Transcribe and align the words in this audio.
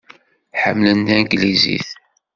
Ḥemmlen 0.61 0.99
tanglizit. 1.07 1.89